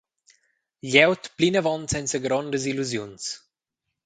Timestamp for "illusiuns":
2.71-3.23